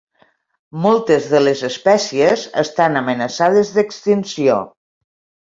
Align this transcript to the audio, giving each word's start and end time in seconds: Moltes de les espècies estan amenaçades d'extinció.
Moltes 0.85 1.27
de 1.33 1.41
les 1.43 1.61
espècies 1.67 2.45
estan 2.63 2.97
amenaçades 3.03 3.73
d'extinció. 3.77 4.61